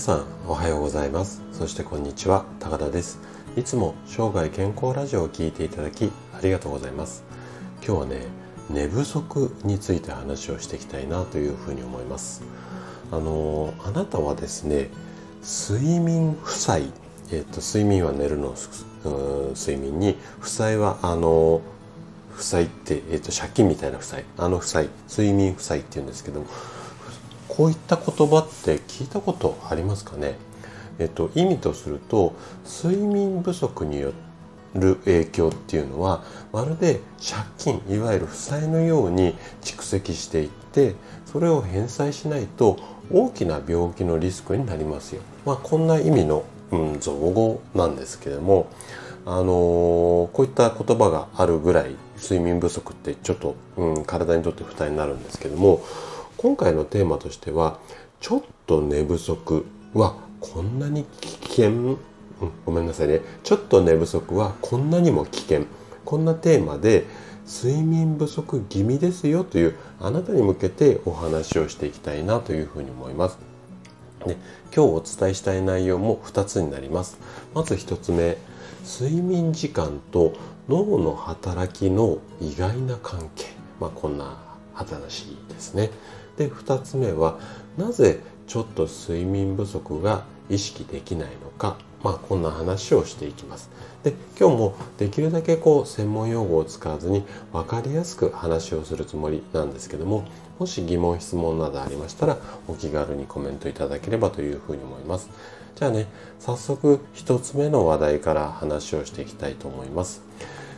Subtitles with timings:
[0.00, 1.42] さんおはようございます。
[1.52, 2.46] そしてこんにちは。
[2.58, 3.20] 高田です。
[3.54, 7.22] いつも生涯健康ラジオを聴いていただきありがとうございます。
[7.86, 8.22] 今日はね
[8.70, 12.42] 寝不足について話をしていきたいなというふうに思います。
[13.12, 14.88] あのあなたはですね
[15.42, 16.90] 睡眠負債
[17.30, 18.54] えっ、と睡眠は寝るの
[19.54, 21.60] 睡眠に負債はあの
[22.34, 26.46] 負債って、えーと、借金みたいな負債あの負債睡眠負債っていうんですけども
[27.50, 30.36] こういった言葉って聞いたことありますかね？
[31.00, 34.12] えっ、と意味とすると睡眠不足によ
[34.74, 36.22] る影響っていうのは
[36.52, 40.94] まるで借金いわゆる負債のように蓄積していって
[41.26, 42.78] それを返済しないと
[43.12, 45.22] 大きな病気のリスクになりますよ。
[45.44, 48.68] まあ、こんな意味の、うん、造語なんですけども
[49.26, 55.82] あのー、こういった言葉があるぐらい睡眠不足ってちょっと、うん、体にとって負担になるんですけども
[56.40, 57.78] 今回のテーマとしては
[58.18, 61.98] ちょっと寝不足はこんなに危険、うん、
[62.64, 65.66] ごめんなさいねちょっと寝不足はこんなにも危険
[66.06, 67.04] こんなテーマで
[67.46, 73.38] 睡眠不足気味ですよというあなたに向けてお話をしていきたいなというふうに思います。
[74.24, 74.38] で
[74.74, 77.18] 今日お伝えしたい内容も2つになります。
[77.54, 78.38] まず1つ目
[78.82, 80.32] 睡眠時間と
[80.70, 83.44] 脳の働きの意外な関係、
[83.78, 84.38] まあ、こんな
[84.72, 85.90] 話ですね。
[86.40, 87.38] で2つ目は
[87.76, 93.70] なぜちょっと睡眠不足が意識できないのか、まあ、こんな話をしていきます。
[94.02, 100.24] で今日もできるだけこう専門用語を使わずに分かりやすく話をするつもりなんですけども
[100.58, 105.28] もし疑問質問などありましたらお気軽にコメントいただければというふうに思います。
[105.76, 106.06] じゃあね
[106.38, 110.22] 早速1つ目の話題から話をしていきたいと思います。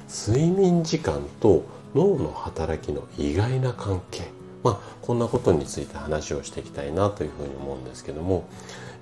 [0.08, 8.44] 睡眠時間と脳の働きの意外な関係まあこんなことについて話をしていきたいなというふうに思うんですけども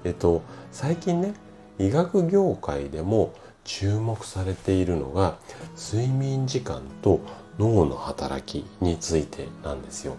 [0.04, 1.34] えっと最近ね
[1.78, 3.32] 医学業界でも
[3.64, 5.38] 注目されているのが
[5.76, 7.20] 睡眠時間と
[7.58, 10.16] 脳の働きについてなんですよ。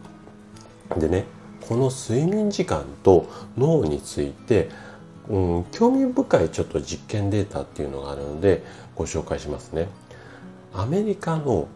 [0.97, 1.25] でね
[1.67, 3.27] この睡眠時間と
[3.57, 4.69] 脳について、
[5.29, 8.63] うん、興味深いちょっと実験データっていうのがあるので
[8.95, 9.87] ご紹介しますね。
[10.73, 11.67] アメリカの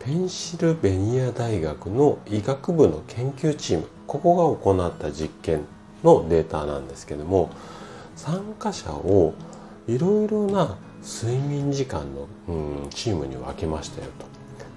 [0.00, 5.66] ペンシルベニア大学の医学部の研究チームここが行った実験
[6.02, 7.50] のデータなんですけども
[8.16, 9.34] 参加者を
[9.86, 14.26] いろいろな睡眠時間の、うん、チームに分けましたよと。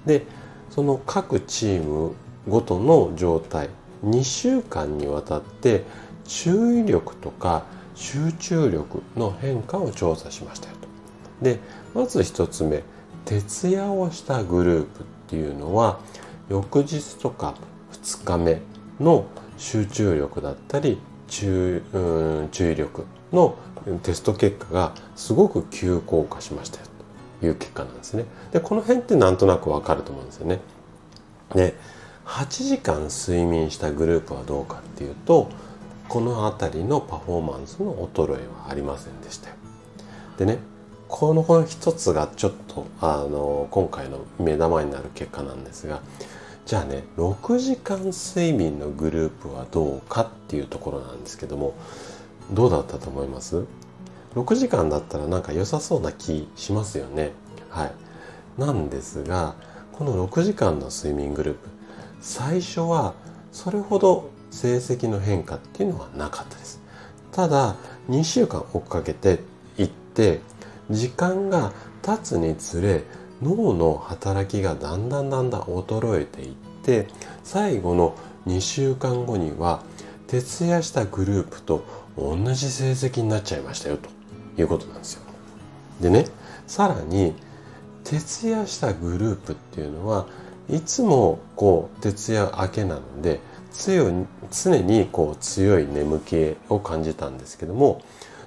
[0.05, 0.25] で
[0.69, 2.15] その各チーム
[2.49, 3.69] ごとの状態
[4.03, 5.85] 2週間にわたって
[6.25, 7.63] 注意力とか
[7.95, 11.45] 集中力の変化を調査しましたよと。
[11.45, 11.59] で
[11.93, 12.83] まず1つ目
[13.25, 15.99] 徹夜をしたグループっていうのは
[16.49, 17.55] 翌日とか
[17.91, 18.61] 2日目
[18.99, 19.25] の
[19.57, 21.81] 集中力だったり注
[22.51, 23.55] 注意力の
[24.03, 26.85] テスト結果がすごく急降下しましたよ
[27.39, 28.25] という結果なんですね。
[28.51, 30.59] でこの辺ってなんとなくわかると思うんですよね。
[31.55, 31.75] で
[32.25, 35.49] 8時間睡眠したグループはどうかっていうと
[36.07, 39.55] この辺りのパフォーマンスの衰えはありませんでしたよ。
[40.37, 40.59] でね
[41.15, 46.01] この一つがちょっとあの今回の目玉になる結果なんですが
[46.65, 51.75] じゃあね6時間睡眠のグループはどうかっていうところなんですけども
[52.51, 53.65] どうだったと思います
[54.33, 57.31] ?6 時間だったらなんか良さそうな気しますよね。
[57.69, 57.91] はい。
[58.57, 59.53] なんですが、
[59.91, 61.69] この6時間の睡眠グループ、
[62.21, 63.13] 最初は
[63.51, 66.81] それほど成績の変化っていうのはなかったです。
[67.31, 67.75] ただ、
[68.09, 69.39] 2週間追っかけて
[69.77, 70.41] いって、
[70.89, 71.71] 時間が
[72.01, 73.03] 経つにつれ、
[73.41, 77.07] 脳の働きがだんだんだんだん衰えていって、
[77.43, 78.15] 最後の
[78.47, 79.83] 2週間後には、
[80.27, 81.85] 徹夜したグループと
[82.17, 84.09] 同じ成績になっちゃいましたよと
[84.59, 85.21] いうことなんですよ。
[86.01, 86.25] でね
[86.65, 87.35] さらに
[88.03, 90.27] 徹夜したグループっていうのは
[90.69, 93.39] いつもこう徹夜明けなので
[93.75, 98.01] 常にこう強い眠気を感じたんですけども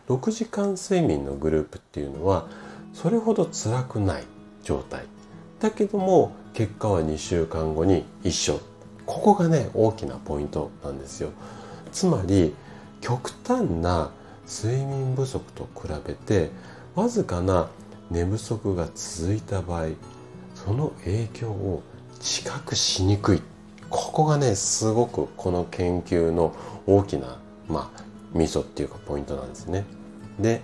[0.09, 2.49] 6時間睡眠のグループっていうのは
[2.93, 4.25] それほど辛くない
[4.63, 5.05] 状態。
[5.61, 8.61] だけども結果は2週間後に一緒。
[9.05, 11.31] ここがね大きなポイントなんですよ。
[11.93, 12.55] つまり
[13.01, 14.11] 極端な
[14.47, 16.51] 睡眠不足と比べて
[16.95, 17.69] わずかな
[18.11, 19.89] 寝不足が続いた場合
[20.55, 21.83] その影響を
[22.21, 23.43] 知覚しにくい。
[23.89, 26.55] ここがねすごくこの研究の
[26.87, 27.39] 大きな
[27.69, 29.85] まあミソっていうかポイントなんですね。
[30.39, 30.63] で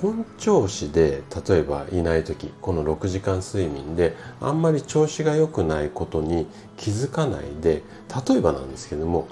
[0.00, 6.46] 本調子で例えばいない時この6時間睡眠であんまり調子が良くないことに
[6.76, 7.82] 気づかないで
[8.28, 9.28] 例えばなんですけども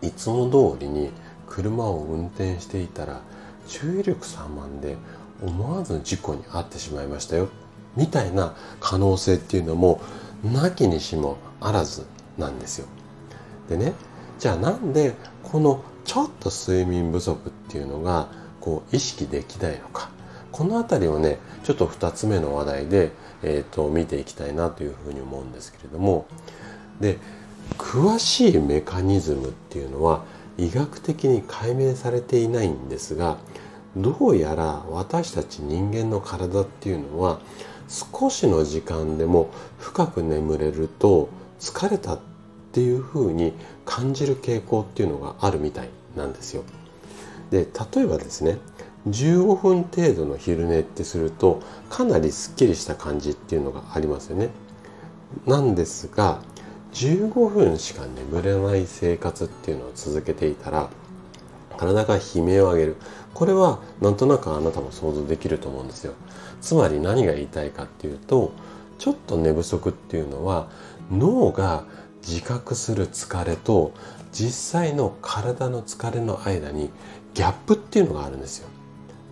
[0.00, 1.10] いつも通りに
[1.48, 3.20] 車を運転していたら
[3.66, 4.96] 注意力散漫で
[5.42, 7.48] 思わず事故に遭ってしまいましたよ
[7.96, 10.00] みたいな可能性っていうのも
[10.42, 12.06] なきにしもあらず
[12.38, 12.86] なんですよ。
[13.68, 13.92] でね
[14.38, 18.28] じゃあなんでこのちょっと睡眠不足っていうのが
[18.60, 20.08] こう意識できないのか
[20.52, 23.10] この辺りをねちょっと2つ目の話題で、
[23.42, 26.28] えーと、見ていきたいなというふうに思うんですけれども
[27.00, 27.18] で
[27.76, 30.22] 詳しいメカニズムっていうのは
[30.56, 33.38] 医学的に解明されていないんですが
[33.96, 37.40] どうやら私たち人間の体っていうのは
[37.88, 41.28] 少しの時間でも深く眠れると
[41.58, 42.20] 疲れたっ
[42.70, 43.52] ていうふうに
[43.84, 46.62] 感じる傾向っていうのがあるみたいなんですよ。
[47.50, 48.58] で例えばですね
[49.08, 51.60] 15分程度の昼寝ってすると
[51.90, 54.48] かなりすっきりした感じっていうのがありますよね。
[55.46, 56.40] なんですが
[56.94, 60.88] 15分しか眠れない生活っていうのを続けていたら
[61.76, 62.96] 体が悲鳴を上げる
[63.34, 66.14] これはなんとなくあなたも想像できると思うんですよ
[66.60, 68.52] つまり何が言いたいかっていうと
[68.98, 70.68] ちょっと寝不足っていうのは
[71.10, 71.84] 脳が
[72.26, 73.92] 自覚する疲れと
[74.34, 76.90] 実際の体の疲れの間に
[77.34, 78.68] ギャップっていうのがあるんですよ。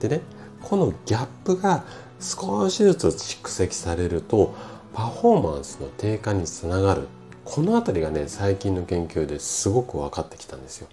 [0.01, 0.21] でね
[0.63, 1.85] このギャップが
[2.21, 4.55] 少しずつ蓄積されると
[4.95, 7.09] パフォーマンスの低下につながる。
[7.45, 10.87] この辺りがね最近の研究ですごく分かってきたんですよ。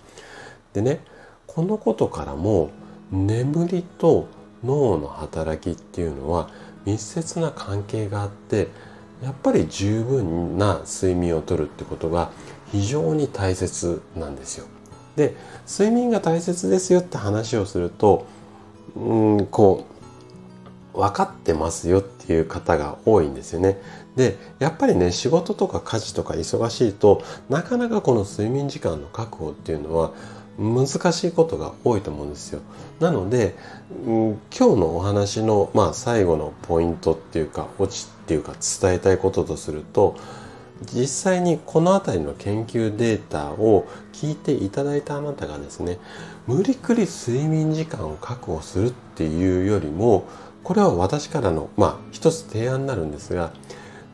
[0.73, 1.01] でね
[1.45, 2.71] このことからも
[3.11, 4.27] 眠りと
[4.63, 6.49] 脳の働きっていうのは
[6.85, 8.69] 密接な関係があって
[9.23, 12.31] やっぱり十分な睡眠をとるってことが
[12.71, 14.65] 非常に大切なんですよ。
[15.15, 15.35] で
[15.67, 18.25] 睡眠が大切ですよって話をすると
[18.95, 19.85] うんこ
[20.93, 23.81] う分かってますよっていう方が多いんですよね。
[24.15, 30.11] でやっぱりね仕事とか家事とか忙しいとなかなかこの睡眠時間の確保っていうのは
[30.57, 32.61] 難しいことが多いと思うんですよ。
[32.99, 33.55] なので、
[34.05, 40.15] うん、今日のお話の、まあ、最後のポイントっていうかオチっていうか伝えたいこととすると
[40.93, 45.97] 実際にこの辺りの研究データを聞いていただいたあなたがですね
[46.47, 50.27] 無理くり睡眠時間を確保するっていうよりも
[50.63, 53.51] これは私からのまあ一つ提案になるんですが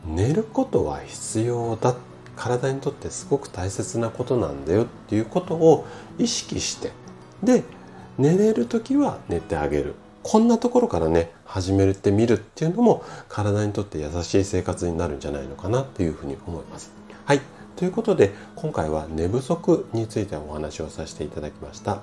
[0.06, 1.96] 寝ることは必要だっ
[2.36, 5.86] 体にとってすごく大切なことなんだよっていうことを
[6.18, 6.92] 意識して
[7.42, 7.64] で
[8.18, 16.92] 寝れる時は寝てあげるこんなところからね始めてみるっていうのも体にとって優しい生活になるんじゃないのかなというふうに思います。
[17.24, 17.40] はい
[17.76, 22.00] ということで今回は寝不足についてお話をさせていただきました。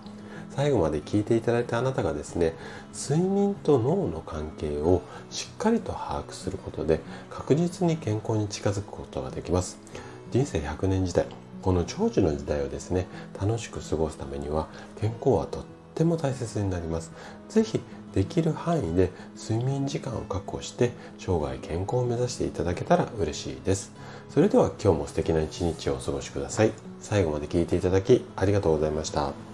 [0.56, 2.54] 最後まで聞いていただいたあなたがですね
[2.94, 5.02] 睡眠と脳の関係を
[5.32, 7.00] しっかりと把握することで
[7.32, 9.80] 確実に健康に近づくことができます
[10.34, 11.28] 人生100年時代
[11.62, 13.06] この長寿の時代をですね
[13.40, 14.68] 楽しく過ごすためには
[15.00, 15.64] 健康はとっ
[15.94, 17.12] ても大切になります。
[17.50, 17.80] 是非
[18.16, 23.92] できる範囲で睡眠時間を確保して生涯健康を目指していただけたら嬉しいです。
[24.32, 26.72] それでは今日も素敵な一日をお過ごしください。
[27.00, 29.53] 最後まで聞いていただきありがとうございました。